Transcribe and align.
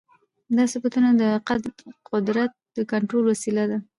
دا 0.57 0.63
ثبتونه 0.73 1.09
د 1.21 1.23
قدرت 2.11 2.51
د 2.75 2.77
کنټرول 2.91 3.23
وسیله 3.27 3.63
وه. 3.69 3.79